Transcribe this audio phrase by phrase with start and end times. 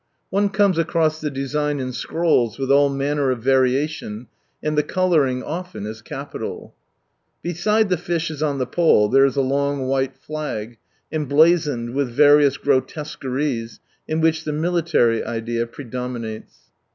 [0.31, 4.29] One tomes across the design in scrolls, with all manner of variation,
[4.63, 6.73] and the colouring often is capital.
[7.43, 10.79] Beside the fishes on the pole, there is a long white flag,
[11.11, 16.71] emblazoned with various grotesqueries, in which the military idea predominates.